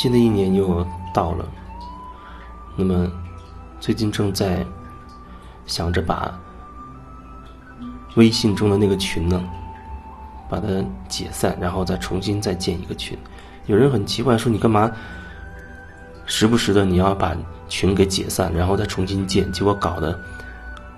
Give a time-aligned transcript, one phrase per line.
[0.00, 1.44] 新的一年又到了，
[2.74, 3.06] 那么
[3.78, 4.64] 最近正在
[5.66, 6.40] 想着把
[8.14, 9.44] 微信中的那个群呢，
[10.48, 10.66] 把它
[11.06, 13.14] 解散，然后再重新再建一个群。
[13.66, 14.90] 有人很奇怪说：“你干嘛
[16.24, 17.36] 时不时的你要把
[17.68, 19.52] 群给解散，然后再重新建？
[19.52, 20.18] 结果搞得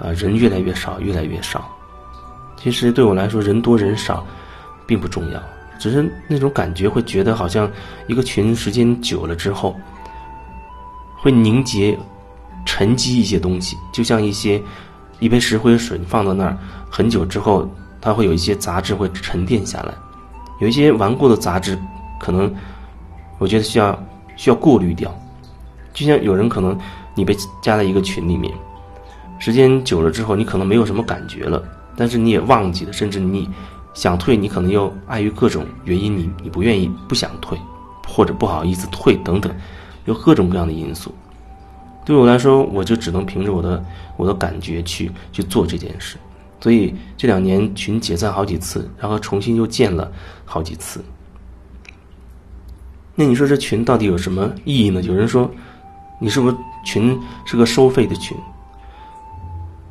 [0.00, 1.70] 啊人越来越少，越来越少。”
[2.56, 4.24] 其实对我来说，人多人少
[4.86, 5.42] 并不重要。
[5.78, 7.70] 只是那种感觉，会觉得好像
[8.06, 9.74] 一个群时间久了之后，
[11.18, 11.98] 会凝结、
[12.64, 14.60] 沉积一些东西，就像一些
[15.20, 16.56] 一杯石灰水，放到那儿
[16.90, 17.68] 很久之后，
[18.00, 19.94] 它会有一些杂质会沉淀下来。
[20.60, 21.78] 有一些顽固的杂质，
[22.18, 22.52] 可能
[23.38, 23.98] 我觉得需要
[24.36, 25.14] 需要过滤掉。
[25.92, 26.78] 就像有人可能
[27.14, 28.52] 你被加在一个群里面，
[29.38, 31.62] 时间久了之后，你可能没有什么感觉了，
[31.96, 33.48] 但是你也忘记了，甚至你。
[33.96, 37.58] 想退，你可能又碍于各种原因，你你不愿意、不想退，
[38.06, 39.50] 或者不好意思退等等，
[40.04, 41.12] 有各种各样的因素。
[42.04, 43.82] 对我来说，我就只能凭着我的
[44.18, 46.18] 我的感觉去去做这件事。
[46.60, 50.12] 所以这两年群解散好几次，然后重新又建了
[50.44, 51.02] 好几次。
[53.14, 55.00] 那你说这群到底有什么意义呢？
[55.00, 55.50] 有人说，
[56.20, 58.36] 你是不是群是个收费的群？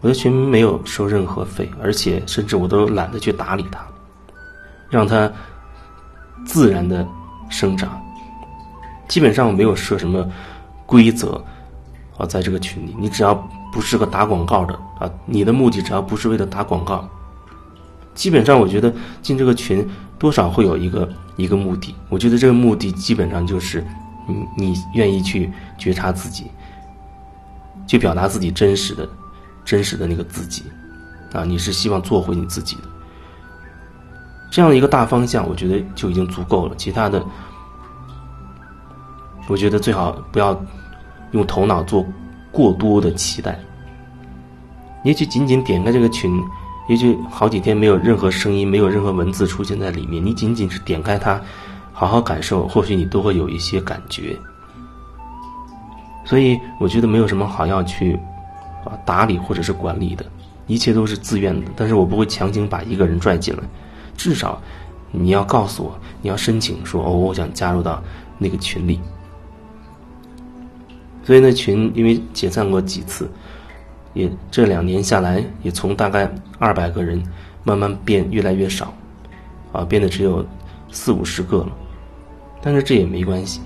[0.00, 3.86] 我的群没有收任何费，而且甚至我都懒得去打理它，
[4.90, 5.30] 让它
[6.44, 7.06] 自然的
[7.48, 7.98] 生长。
[9.08, 10.28] 基本上我没有设什么
[10.84, 11.42] 规则
[12.18, 13.34] 啊，在这个群里，你只要
[13.72, 17.08] 不是个打广告的啊，你的目的只要不是为了打广告，
[18.14, 21.94] 基本上我觉得进这个群多少会有一个一个目的。
[22.08, 23.82] 我觉得这个目的基本上就是
[24.26, 26.50] 你你愿意去觉察自己，
[27.86, 29.08] 去表达自己真实的。
[29.62, 30.64] 真实的那个自己，
[31.32, 32.82] 啊，你是希望做回你自己的，
[34.50, 36.74] 这样的一个大方向，我觉得就已经足够了。
[36.76, 37.24] 其他的，
[39.48, 40.60] 我觉得最好不要
[41.30, 42.04] 用头脑做
[42.50, 43.58] 过多的期待。
[45.04, 46.42] 也许仅仅点开这个群，
[46.88, 51.40] 也许好几天没有任何声音，没有任何文字出现在里面，你仅仅是点开它，
[51.92, 54.36] 好好感受，或许你都会有一些感觉。
[56.24, 58.18] 所以，我觉得没有什么好要去。
[58.82, 60.24] 啊，打理或者是管理的，
[60.66, 61.70] 一切都是自愿的。
[61.76, 63.62] 但是我不会强行把一个人拽进来，
[64.20, 64.60] 至少
[65.10, 68.02] 你要告诉我，你要申请说哦，我想加入到
[68.36, 69.00] 那个群里。
[71.24, 73.26] 所以那群因为解散过几次，
[74.12, 77.22] 也这两年下来，也从大概二百个人
[77.64, 78.92] 慢慢变越来越少，
[79.72, 80.44] 啊，变得只有
[80.92, 81.72] 四五十个了。
[82.60, 83.62] 但是这也没关系，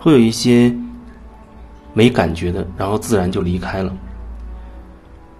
[0.00, 0.74] 会有一些
[1.92, 3.96] 没感觉的，然后自然就离开了。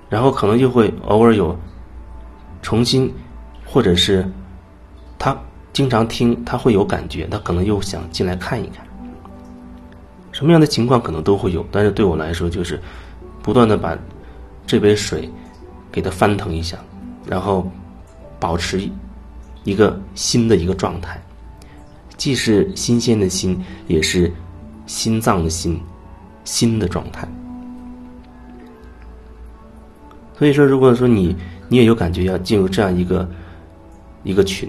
[0.09, 1.59] 然后可能就会偶尔有
[2.63, 3.13] 重新，
[3.67, 4.25] 或者是
[5.19, 5.37] 他
[5.73, 8.87] 经常听，他会有感觉，他可能又想进来看一看。
[10.33, 12.81] 什么样的情况可能都会有，但是对我来说，就是
[13.43, 13.97] 不断的把
[14.67, 15.31] 这杯水
[15.93, 16.79] 给它翻腾一下，
[17.27, 17.71] 然后
[18.41, 18.89] 保持
[19.63, 21.23] 一个新的一个状态，
[22.17, 24.33] 既是新鲜的心，也是
[24.87, 25.81] 心脏的心，
[26.45, 27.29] 新的状态。
[30.37, 31.37] 所以说，如果说你
[31.69, 33.29] 你也有感觉要进入这样一个
[34.25, 34.69] 一个群，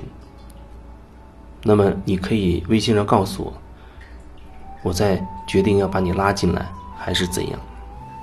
[1.67, 3.53] 那么你可以微信上告诉我，
[4.83, 6.63] 我再决定要把你拉进来
[6.95, 7.59] 还是怎样。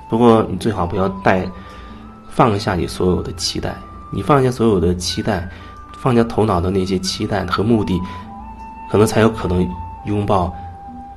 [0.08, 1.44] 不过你最好不要带
[2.30, 3.74] 放下你所有的期待，
[4.12, 5.48] 你放下所有的期待，
[5.98, 8.00] 放下头脑的那些期待和目的，
[8.88, 9.68] 可能才有可能
[10.04, 10.54] 拥抱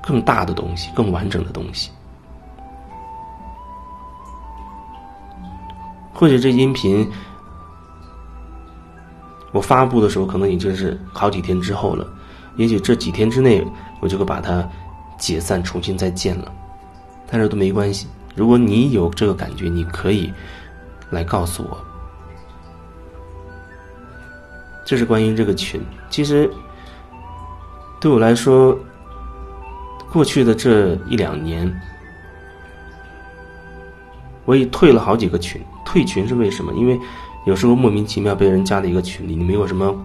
[0.02, 1.92] 更大的东西、更完整的东西。
[6.12, 7.08] 或者这音频
[9.56, 12.06] 我发布的时候，可能已经是好几天之后了。
[12.58, 13.66] 也许这几天之内，
[14.02, 14.68] 我就会把它
[15.18, 16.52] 解散，重新再建了。
[17.26, 18.06] 但是都没关系。
[18.36, 20.30] 如果你有这个感觉，你可以
[21.10, 21.78] 来告诉我。
[24.86, 25.82] 这是关于这个群。
[26.10, 26.52] 其实
[28.02, 28.78] 对我来说，
[30.12, 31.74] 过去的这一两年，
[34.44, 35.62] 我也退了好几个群。
[35.86, 36.74] 退群是为什么？
[36.74, 37.00] 因为
[37.46, 39.96] 有时候莫名其妙被人加了一个群里，你没有什么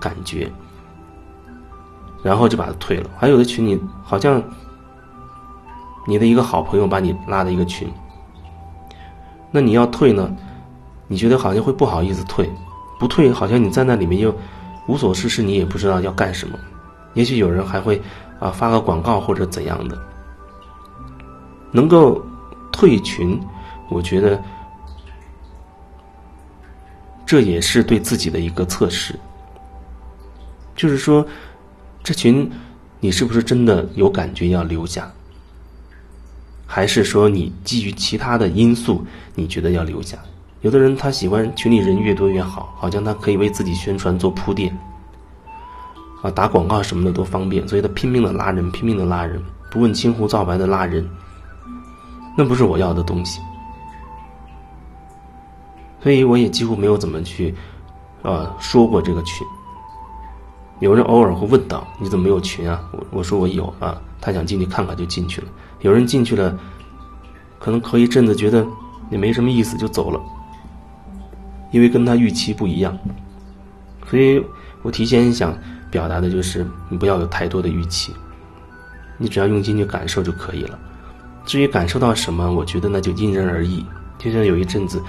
[0.00, 0.50] 感觉，
[2.24, 3.08] 然后就把他退了。
[3.16, 4.42] 还有的群里好像
[6.06, 7.88] 你的一个好朋友把你拉的一个群，
[9.52, 10.28] 那你要退呢？
[11.06, 12.50] 你觉得好像会不好意思退，
[12.98, 14.34] 不退好像你在那里面又
[14.88, 16.58] 无所事事，你也不知道要干什么。
[17.14, 18.02] 也许有人还会
[18.40, 19.96] 啊发个广告或者怎样的，
[21.70, 22.20] 能够
[22.72, 23.40] 退群，
[23.88, 24.42] 我觉得。
[27.28, 29.14] 这也是对自己的一个测试，
[30.74, 31.22] 就是说，
[32.02, 32.50] 这群
[33.00, 35.12] 你是不是真的有感觉要留下？
[36.66, 39.04] 还是说你基于其他的因素，
[39.34, 40.16] 你觉得要留下？
[40.62, 44.74] 有的人他喜欢群里人越多越好，好像他可以为自己宣传做铺垫，
[46.22, 49.38] 啊，打广告什么的都方便，所以他拼命的拉人，拼命的拉人，
[49.70, 51.06] 不问青红皂白的拉人，
[52.38, 53.38] 那不是我要的东西。
[56.08, 57.54] 所以我也几乎没有怎么去，
[58.22, 59.46] 呃，说过这个群。
[60.80, 65.48] 有人偶尔会问到：“你怎么没有群啊？”我我说我有啊，他想进去看看就进去了。
[65.80, 66.58] 有人进去了，
[67.58, 68.66] 可能隔一阵子觉得
[69.10, 70.18] 也没什么意思就走了，
[71.72, 72.96] 因为跟他预期不一样。
[74.08, 74.42] 所以
[74.80, 75.54] 我提前想
[75.90, 78.14] 表达的就是，你不要有太多的预期，
[79.18, 80.78] 你只要用心去感受就可以了。
[81.44, 83.84] 至于感受到什么，我觉得那就因人而异。
[84.16, 85.00] 就像有一阵子，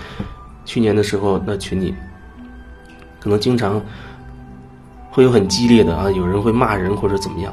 [0.66, 1.94] 去年的时候，那群里
[3.20, 3.82] 可能经常。
[5.12, 7.52] 会有很激烈的啊，有人会骂人或者怎么样。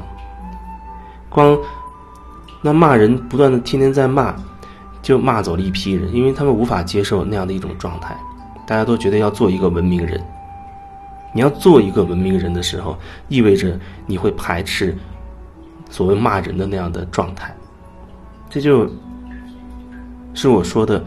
[1.27, 1.57] 光
[2.61, 4.33] 那骂人不断的天天在骂，
[5.01, 8.15] 就骂走了一批人，因为他们无法接受那样的一种状态。
[8.67, 10.23] 大家都觉得要做一个文明人，
[11.33, 12.95] 你要做一个文明人的时候，
[13.27, 14.95] 意味着你会排斥
[15.89, 17.53] 所谓骂人的那样的状态。
[18.51, 18.87] 这就
[20.35, 21.03] 是我说的，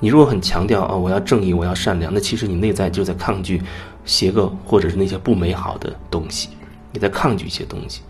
[0.00, 3.62] 你如果很强调啊，我要正义，我要善良，那其实你内在就在抗拒。
[4.06, 6.48] 邪恶或者是那些不美好的东西，
[6.92, 8.02] 你在抗拒一些东西，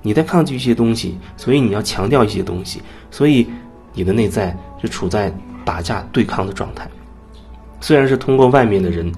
[0.00, 2.80] 你在抗拒一些东西，所以你要强调一些东西，
[3.10, 3.44] 所以
[3.94, 5.34] 你的内在是处在
[5.64, 6.88] 打架对抗的状态。
[7.80, 9.10] 虽然是通过外面的人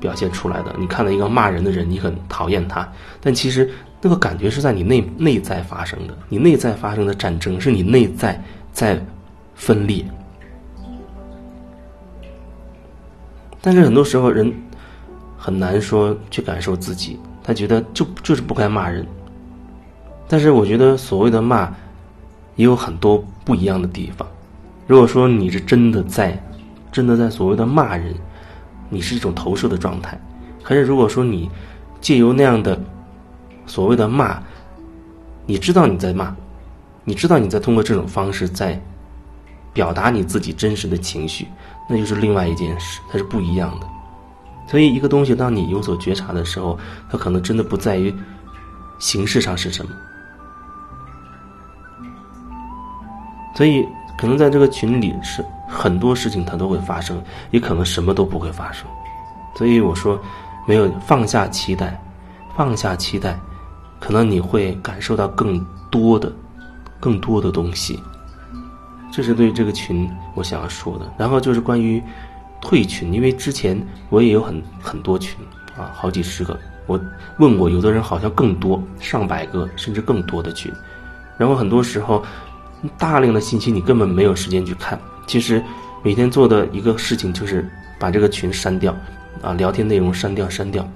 [0.00, 3.70] 表现出来的，你看到一个骂人的人，你很讨厌他，但其实
[4.00, 8.42] 那个感觉是在你内内在发生的，你内在发生的战争是你内在
[8.72, 8.98] 在
[9.54, 10.02] 分裂。
[13.60, 14.52] 但是很多时候人。
[15.42, 19.06] 很难说去感受自己，他觉得就就是不该骂人。
[20.28, 21.62] 但是我觉得所谓的骂，
[22.56, 24.28] 也有很多不一样的地方。
[24.86, 26.38] 如果说你是真的在，
[26.92, 28.14] 真的在所谓的骂人，
[28.90, 30.14] 你是一种投射的状态；
[30.62, 31.50] 可是如果说你
[32.02, 32.78] 借由那样的
[33.64, 34.42] 所谓的骂，
[35.46, 36.36] 你知道你在骂，
[37.02, 38.78] 你知道你在通过这种方式在
[39.72, 41.46] 表达你自己真实的情绪，
[41.92, 43.86] 那就是另外一件事，它是不一样的。
[44.68, 46.78] 所以，一个东西当你有所觉察的时候，
[47.10, 48.14] 它可能真的不在于
[49.00, 49.90] 形式上是什么。
[53.56, 53.84] 所以，
[54.16, 57.20] 可能在这个群里是很多事情它都会发生，
[57.50, 58.86] 也可能什么都不会发生。
[59.56, 60.16] 所以我说，
[60.68, 62.00] 没有放下期待，
[62.56, 63.36] 放下期待，
[63.98, 66.32] 可能你会感受到更多的、
[67.00, 68.00] 更多的东西。
[69.12, 71.12] 这是对这个群我想要说的。
[71.18, 72.02] 然后就是关于。
[72.62, 75.34] 退群，因为之前我也有很很多群
[75.78, 76.60] 啊，好几十个。
[76.84, 77.00] 我
[77.38, 80.70] 问过，有的人好像更多，上百个甚至更多的群。
[81.38, 82.22] 然后很多时候，
[82.98, 85.00] 大量的信息你根本没有时间去看。
[85.26, 85.64] 其实
[86.02, 87.66] 每天做的一个事情就是
[87.98, 88.94] 把这个群删掉，
[89.40, 90.86] 啊，聊天内容删掉删掉。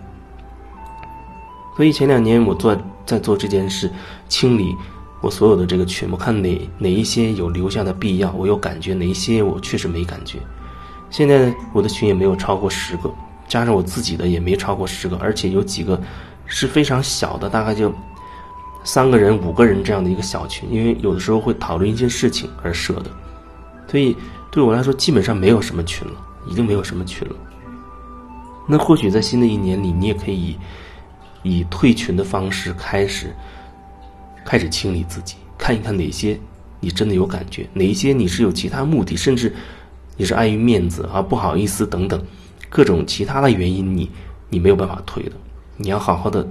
[1.76, 2.76] 所以前两年我做
[3.06, 3.90] 在做这件事，
[4.28, 4.76] 清理
[5.24, 10.38] 我所有的这个群，我看哪哪一些有留下的必要，我有感觉，哪一些我确实没感觉。
[11.10, 13.10] 现在我的群也没有超过十个，
[13.48, 15.98] 加上我自己的也没超过十个，而且有几个
[16.44, 17.90] 是非常小的，大概就
[18.84, 23.10] 三个人、五个人这样的一个小群，因为有的时候会讨论一些事情而设的，
[23.88, 24.14] 所以
[24.50, 26.14] 对我来说基本上没有什么群了，
[26.46, 27.34] 已经没有什么群了。
[28.68, 30.58] 那或许在新的一年里，你也可以
[31.42, 33.34] 以退群的方式开始
[34.44, 36.38] 开始清理自己，看一看哪些
[36.80, 39.54] 你真的有感觉，哪一些你是有其他目的，甚至。
[40.16, 42.24] 你是碍于面子啊，不好意思等等，
[42.68, 44.08] 各种其他的原因，你
[44.48, 45.32] 你没有办法退的。
[45.76, 46.48] 你要好好的，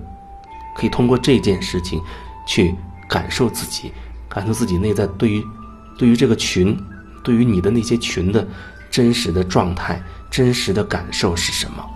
[0.76, 1.98] 可以通过这件事情
[2.46, 2.76] 去
[3.08, 3.90] 感受自己，
[4.28, 5.42] 感受自己内在对于
[5.98, 6.78] 对于这个群，
[7.24, 8.46] 对于你的那些群的
[8.92, 11.90] 真实的状态、真实的感受是什么。